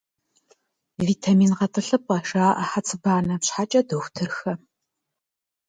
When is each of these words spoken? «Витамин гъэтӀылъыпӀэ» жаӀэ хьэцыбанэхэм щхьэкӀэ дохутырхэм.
«Витамин 1.05 1.51
гъэтӀылъыпӀэ» 1.57 2.17
жаӀэ 2.27 2.63
хьэцыбанэхэм 2.69 3.43
щхьэкӀэ 3.45 3.81
дохутырхэм. 3.87 4.59